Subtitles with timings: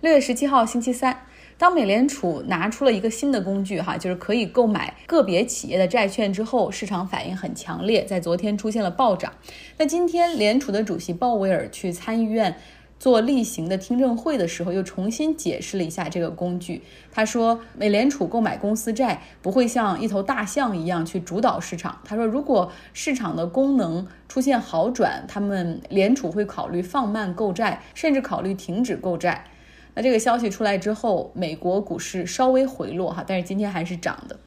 [0.00, 1.26] 六月十七号星期三，
[1.58, 9.30] 当美联储拿出了一个新的工具，哈，就是可以购买个别企业的债券之后，市场反应很强烈，在昨天出现了暴涨。
[9.76, 12.56] 那今天联储的主席鲍威尔去参议院。
[12.98, 16.82] 做例行的听证会的时候，又重新解释了一下这个工具。
[17.10, 21.98] 他说，美联储购买公司债不会像一头大象一样去主导市场。
[22.04, 29.46] 他说，如果市场的功能出现好转，他们联储会考虑放慢购债，甚至考虑停止购债。
[29.94, 34.38] 那这个消息出来之后，美国股市稍微回落哈，但是今天还是涨的。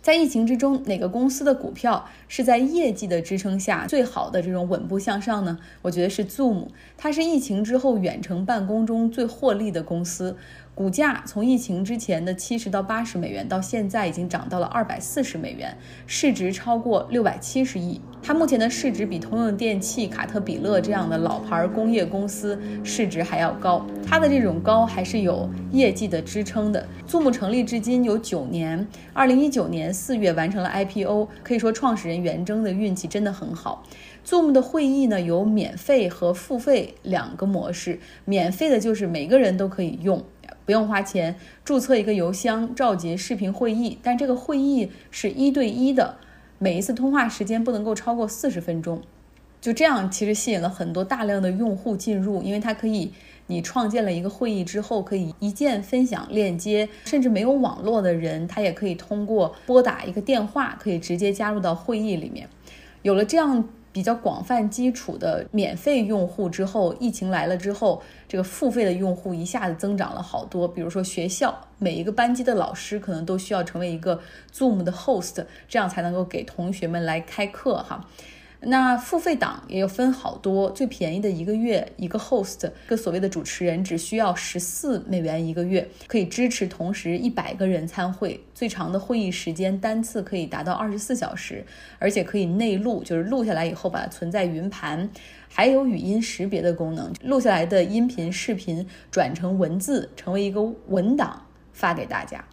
[0.00, 5.58] 在疫情之中，哪个公司的股票是在业绩的支撑下最好的这种稳步向上呢？
[5.82, 6.66] 我觉得是 Zoom，
[6.98, 10.36] 它是疫情之后远程办公中最获利的公司。
[10.74, 15.76] 股价从疫情之前的七十到八十美元，到现在已经涨到了二百四十美元，
[16.06, 18.00] 市值超过六百七十亿。
[18.22, 23.84] 它目前的市值比通用电气、卡特彼勒这样的老牌工业公司市值还要高。
[24.06, 26.88] 它的这种高还是有业绩的支撑的。
[27.06, 33.84] Zoom 成立至今有九年，二零一九年四月完成了 IPO，可以说创始人袁征的运气真的很好。
[34.26, 40.24] Zoom 的会议呢有免费和付费两个模式，免费的就是每个人都可以用。
[40.64, 46.16] 不用花钱注册一个邮箱召集视频会议，但这个会议是一对一的，
[46.58, 49.02] 每一次通话时间不能够超过四十分钟。
[49.60, 53.12] 就这样，其实吸引了很多大量的用户进入，因为它可以，
[53.46, 62.48] 你创建了一个会议之后，可以一键分享链接，甚至没有网络的人，他也可以通过拨打一个电话，可以直接加入到会议里面。
[63.02, 63.68] 有了这样。
[63.92, 70.66] 比较广泛基础的免费用户之后，疫情来了之后，这个付费的用户一下子增长了好多。
[70.66, 74.18] 比如说学校，每一个班级的老师可能都需要成为一个
[74.52, 78.08] Zoom 的 host，这样才能够给同学们来开课哈。
[78.64, 91.64] 那付费档也有分好多，最便宜的一个月一个 host，个所谓的主持人只需要十四美元一个月，可以支持同时一百个人参会，最长的会议时间单次可以达到二十四小时，
[91.98, 95.10] 而且可以内录，就是录下来以后把它存在云盘，
[95.48, 102.44] 还有语音识别的功能，录下来的音频、视频转成文字，成为一个文档发给大家，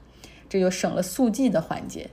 [0.50, 2.09] 这就省了速记的环节。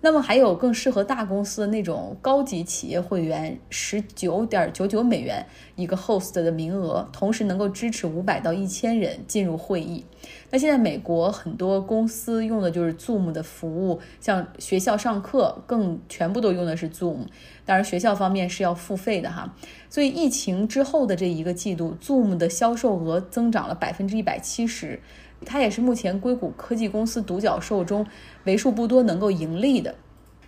[0.00, 5.44] 那么还有更适合大公司的那种高级企业会员，十九点九九美元
[5.74, 10.04] 一个 host 的名额，同时能够支持五百到一千人进入会议。
[10.50, 17.26] 那现在美国很多公司用的就是 Zoom 的服务，像学校上课更全部都用的是 Zoom，
[17.64, 19.52] 当然学校方面是要付费的哈。
[19.90, 25.00] 所以疫情之后的这一个季度，Zoom 的销售额增长了百分之一百七十。
[25.44, 28.06] 它也是目前硅谷科技公司独角兽中
[28.44, 29.94] 为数不多能够盈利的。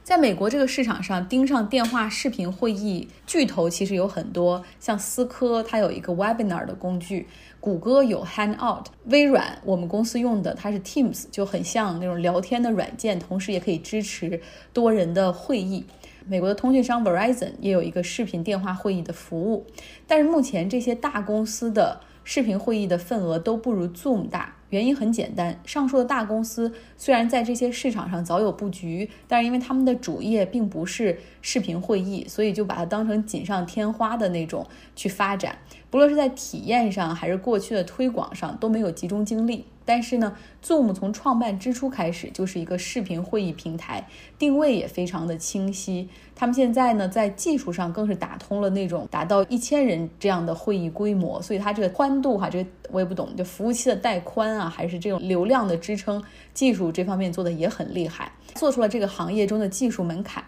[0.03, 7.29] 在美国这个市场上，盯上电话视频会议巨头其实有很多，像思科它有一个 Webinar 的工具，
[7.61, 14.41] 谷歌有 Hangout，微软我们公司用的它是 Teams，就很像那种聊天的软件，同时也可以支持
[14.73, 15.85] 多人的会议。
[16.27, 19.67] 美国的通讯商 Verizon 也有一个视频电话会议的服务，
[20.09, 24.57] 但是目前这些大公司的视频会议的份额都不如 Zoom 大。
[24.71, 35.57] 原因很简单，上述的大公司虽然在这些市场上早有布局，但是因为他们的主业并不是视频会议，所以就把它当成锦上添花的那种去发展。
[35.91, 39.67] 不论是在体验上还是过去的推广上，都没有集中精力。
[39.85, 44.07] 但是呢，Zoom 从创办之初开始就是一个视频会议平台，
[44.39, 46.09] 定位也非常的清晰。
[46.37, 56.23] 他们现在呢，在技术上更是打通了那种达到一千人这样的会议规模，所以它这个宽度哈，这个我也不懂，就服务器的带宽啊，还是这种流量的支撑，
[56.55, 60.45] 技术这方面做的也很厉害，做出了这个行业中的技术门槛。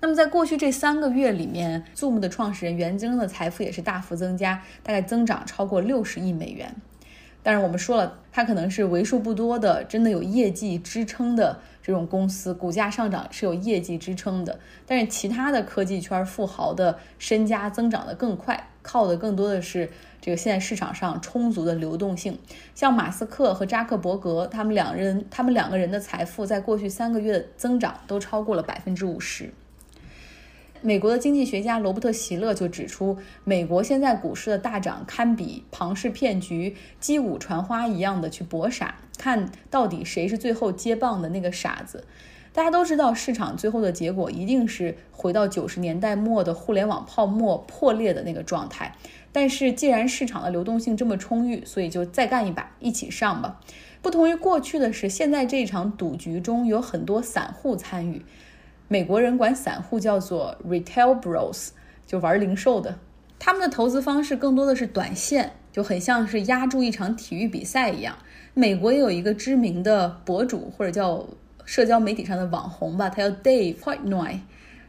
[0.00, 6.72] 那么在过去这三个月里面，Zoom 的创始人袁征的财富也是大幅增加，大概增长超过六十亿美元。
[7.42, 14.58] 但是我们说了，它可能是为数不多的真的有业绩支撑的这种公司，股价上涨是有业绩支撑的。
[14.86, 22.38] 但是其他的科技圈富豪的身家增长的更快，靠的更多的是这个现在市场上充足的流动性。
[22.74, 29.52] 像马斯克和扎克伯格，他们两人，他们两个人的财富在过去三个月增长都超过了百分之五十。
[30.80, 42.04] 美国的经济学家罗伯特·席勒就指出，美国现在股市的大涨堪比庞氏骗局、击鼓传花一样的去博傻，看到底谁是最后接棒的那个傻子。
[42.52, 48.96] 大家都知道，市场最后的结果一定是回到九十年代末的互联网泡沫破裂的那个状态。
[49.30, 53.60] 但是，既然市场的流动性这么充裕，所以就再干一把，一起上吧。
[54.00, 58.24] 不同于过去的是，现在这场赌局中有很多散户参与。
[58.90, 61.68] 美国人管散户叫做 retail bros，
[62.06, 62.98] 就玩零售的。
[63.38, 68.16] 他们的投资方式更多的是短线，就很像是压住一场体育比赛一样。
[68.54, 71.24] 美国也有一个知名的博主或者叫
[71.66, 74.40] 社交媒体上的网红吧，他叫 Dave Portnoy。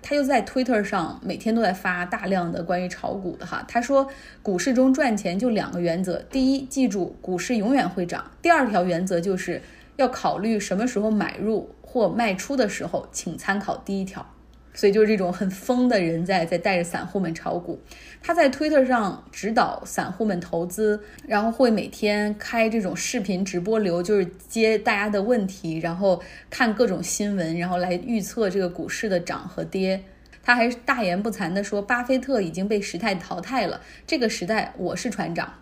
[0.02, 3.66] 他就在 Twitter 上每天都在发大量的关于炒股的哈。
[3.68, 4.08] 他说，
[4.42, 9.62] 股市中赚钱就两个原则：第一，记住股市永远会涨；第二条原则就是
[10.00, 14.26] 要考虑什么时候买入或卖出的时候，请参考第一条。
[14.74, 17.82] 所以就是这种很疯的人在在带着散户们炒股。
[18.22, 30.02] 他在推特上指导散户们投资，然后会每天开这种视频直播流，就是接大家的问题，然后看各种新闻，然后来预测这个股市的涨和跌。
[30.42, 35.56] 他还大言不惭地说，巴菲特已经被时代淘汰了，这个时代我是船长。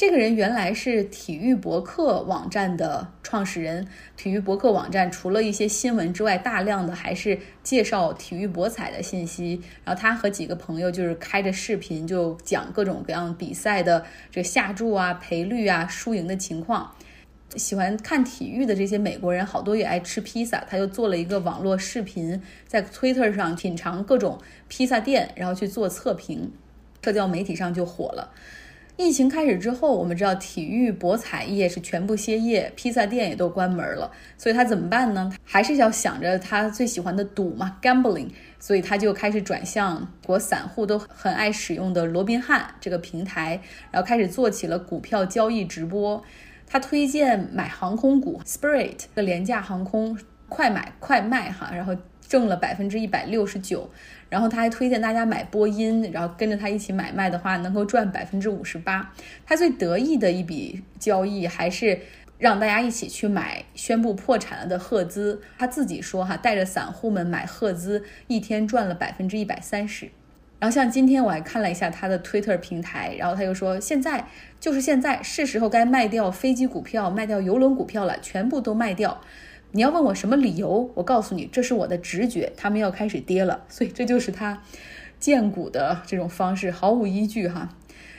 [0.00, 3.86] 这个人原来是体育博客网站的创始人。
[4.16, 9.60] 体育博客网站除了一些新闻之外，大量的还是介绍体育博彩的信息。
[9.84, 16.94] 然后他和几个朋友就是开着视频，就讲各种各样比赛的这个下注啊、赔率啊、输赢的情况。
[17.56, 20.64] 喜欢看体育的这些美国人，好多也爱吃披萨。
[20.66, 26.50] 他就做了一个网络视频，在 Twitter 上品尝各种披萨店，然后去做测评，
[27.04, 28.32] 社交媒体上就火了。
[29.00, 35.32] 疫情开始之后，我们知道体育博彩业是全部歇业，披萨店也都关门了，所以他怎么办呢？
[35.42, 43.60] 还是要想着他最喜欢的赌嘛，gambling，所以他就开始转向国散户都很爱使用的罗宾汉这个平台，
[43.90, 46.22] 然后开始做起了股票交易直播。
[46.66, 50.16] 他推荐买航空股，Spirit 的廉价航空，
[50.48, 51.96] 快买快卖哈，然后
[52.30, 53.90] 挣了百分之一百六十九。
[54.30, 59.12] 然后他还推荐大家买波音，然后跟着他一起买卖的话，能够赚百分之五十八。
[59.44, 61.98] 他最得意的一笔交易还是
[62.38, 65.42] 让大家一起去买宣布破产了的赫兹。
[65.58, 70.08] 他自己说哈，带着散户们买赫兹，一天赚了百分之一百三十。
[70.60, 74.24] 然后像今天我还看了一下他的 Twitter 平台，然后他又说现在
[74.60, 79.20] 就是现在是时候该卖掉飞机股票、卖掉邮轮股票了，全部都卖掉。
[79.72, 80.90] 你要问我什么理由？
[80.94, 84.62] 我告诉你，这是我的直觉，他们要开始跌了， 所以这就是他
[85.18, 87.76] 荐股的这种方式，毫无依据哈。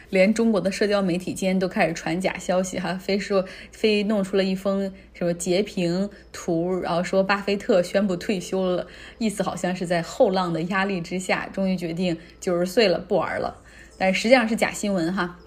[0.09, 8.88] 连中国的社交媒体间都开始传假消息哈，非说非弄出了一封什么截屏图，然后说巴菲特宣布退休了，
[9.19, 13.62] 意思好像是在后浪的压力之下，终于决定九十岁了不玩了，
[13.98, 15.39] 但实际上是假新闻哈。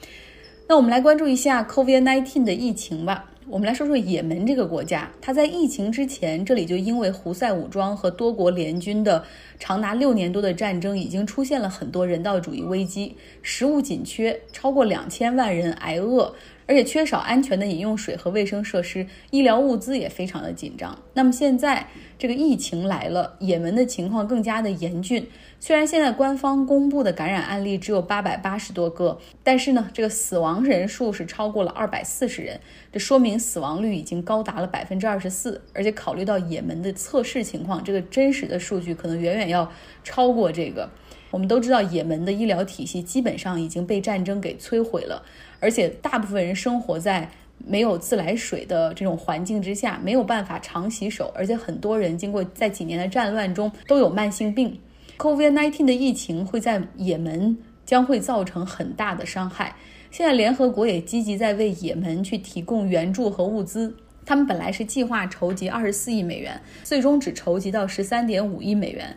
[0.67, 3.31] 那我们来关注一下 COVID-19 的疫情吧。
[3.47, 9.23] 我们来说说也门这个国家，它在疫情之前，这里就因为胡塞武装和多国联军的
[9.59, 16.35] 长达六年多的战争，已经出现了很多人道主义危机，食物紧缺，超过两千万人挨饿。
[16.67, 20.99] 而且缺少安全的饮用水和卫生设施，医疗物资也非常的紧张。
[21.13, 21.87] 那么现在
[22.19, 25.29] 这个疫情来了，也门的情况更加的严峻。
[25.61, 32.61] 虽然现在官方公布的感染案例只有八百八十多个，但是呢，这个死亡人数是超过了二百四十人，
[32.93, 35.63] 这说明死亡率已经高达了百分之二十四。
[35.73, 39.71] 而且考虑到也门的测试情况，这个真实的数据可能远远要
[40.03, 40.91] 超过这个。
[41.31, 45.25] 我们都知道，也门的医疗体系基本上已经被战争给摧毁了。
[45.65, 47.27] 而且大部分人生活在
[47.57, 54.79] 没有自来水的这种环境之下，没有办法常洗手，而且很多人经过在几年的战乱中都有慢性病。
[55.17, 57.57] COVID-19 的疫情会在也门
[57.87, 59.75] 将会造成很大的伤害。
[60.11, 63.97] 现在联合国也积极在为也门去提供援助和物资。
[64.27, 69.17] 他们本来是计划筹集二十四亿美元，最终只筹集到十三点五亿美元。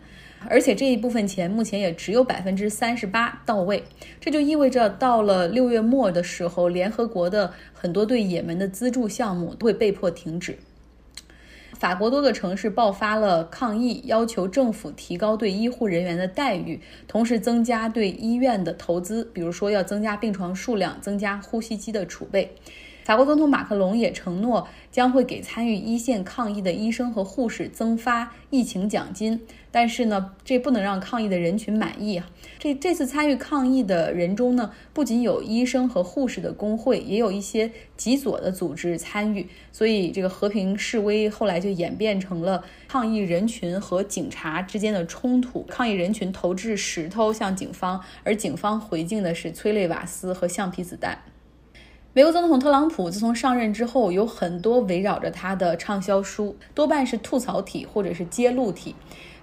[0.50, 3.84] 而且这一部分钱目前也只有百分之三十八到位，
[4.20, 10.58] 这就意味着到了六月末的时候，联合国的很多对也门的资助项目都会被迫停止。
[11.78, 22.56] 法国多个城市爆发了抗议，要求政府提高对医护人员的待遇，同时增加对医院的投资，比如说要增加病床数量，增加呼吸机的储备。
[23.08, 29.40] 法国总统马克龙也承诺将会给参与一线抗疫的医生和护士增发疫情奖金，
[29.72, 32.22] 但是呢，这不能让抗疫的人群满意。
[32.60, 45.62] 这这次参与抗议的人中呢，不仅有医生和护士的工会，也有一些极左的组织参与，所以这个和平示威后来就演变成了抗议人群和警察之间的冲突。
[45.70, 51.18] 抗议人群投掷石头向警方，而警方回敬的是催泪瓦斯和橡皮子弹。
[52.18, 58.96] 美国总统特朗普自从上任之后，有很多围绕着他的畅销书，多半是吐槽体或者是揭露体。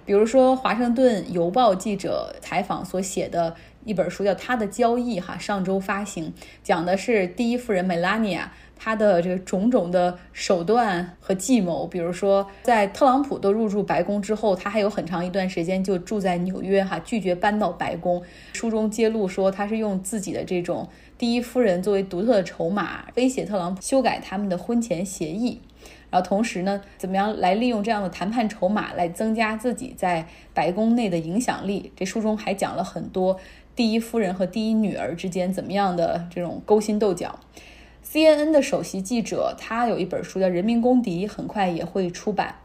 [0.05, 3.55] 比如说，《华盛顿邮报》记者采访所写的
[3.85, 11.87] 一本书叫《他的交易》，哈，上周发行，讲的是第一夫人梅拉尼亚他的这个种种的手段和计谋。
[11.87, 18.21] 比如说，在特朗普都入住白宫之后，他还有很长一段时间就住在纽约，哈，拒绝搬到白宫。
[18.53, 20.87] 书中揭露说，他是用自己的这种。
[21.17, 25.61] 第一夫人作为独特的筹码，威胁特朗普修改他们的婚前协议。
[26.09, 31.91] 然后同时呢，怎么样来利用这样的谈判筹码来增加自己在白宫内的影响力？
[31.95, 33.37] 这书中还讲了很多
[33.75, 37.39] 第一夫人和第一女儿之间怎么样的这种勾心斗角。
[38.05, 42.55] CNN 的首席记者他有一本书叫《人民公敌》，很快也会出版。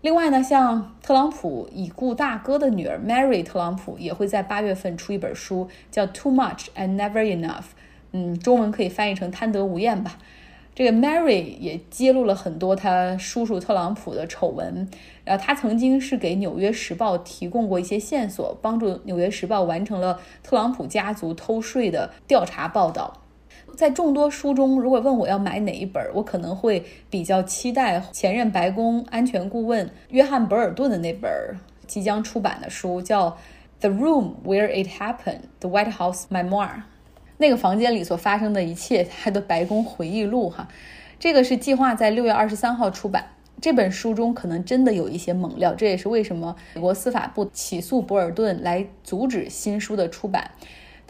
[0.00, 7.60] 另外呢，像特朗普已故大哥的女儿 Mary 特朗普也会在八月份出一本书，叫《Too Much and Never Enough》。
[8.10, 10.18] 嗯，中文可以翻译成“贪得无厌”吧。
[10.74, 14.88] 这个 Mary 也揭露了很多他叔叔特朗普的丑闻，
[15.24, 23.21] 然后他曾经是给《纽约时报》提供过一些线索，帮助《纽约时报》完成了特朗普家族偷税的调查报道。
[23.76, 31.30] 在众多书中，如果问我要买哪一本，我可能会比较期待前任白宫安全顾问约翰·博尔顿的那本
[31.86, 33.30] 即将出版的书，叫
[33.80, 36.68] 《The Room Where It Happened: The White House Memoir》。
[37.38, 40.68] 那个房间里所发生的一切，他的白宫回忆录哈，
[41.18, 43.24] 这个是计划在六月二十三号出版。
[43.60, 50.50] 这本书中可能真的有一些猛料，这也是为什么美国司法部起诉博尔顿来阻止新书的出版。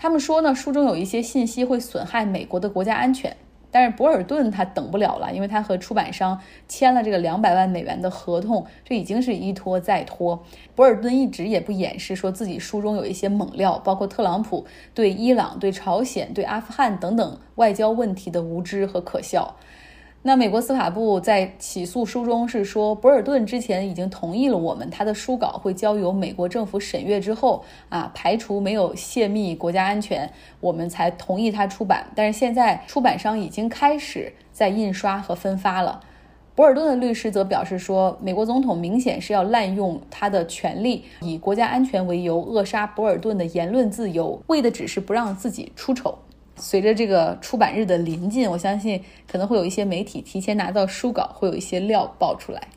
[0.02, 3.36] 他们说呢，书中有一些信息会损害美国的国家安全。
[3.70, 10.44] 但是博尔顿他等不了了，因为他和出版商签了这个两百万美元的合同，这已经是一拖再拖。
[10.74, 19.54] 博尔顿一直也不掩饰说自己书中有一些猛料，包括特朗普对伊朗、对朝鲜、对阿富汗等等外交问题的无知和可笑。
[20.24, 32.06] 那美国司法部在起诉书中是说，博尔顿之前已经同意了我们，他的书稿会交由美国政府审阅之后啊，排除没有泄密国家安全，我们才同意他出版。
[32.14, 36.00] 但是现在出版商已经开始在印刷和分发了。
[36.54, 46.16] 博尔顿的律师则表示说，美国总统明显是要滥用他的权利，以国家安全为由扼杀博尔顿的言论自由，为的只是不让自己出丑。
[46.56, 52.68] 随着这个出版日的临近，我相信可能会有一些媒体提前拿到书稿，会有一些料爆出来。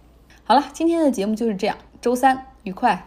[0.43, 3.05] 好了，今天的节目就是这样，周三愉快。